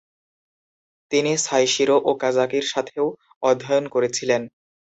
[1.11, 3.05] তিনি সাইশিরো ওকাজাকির সাথেও
[3.43, 4.41] অধ্যয়ন করেছিলেন।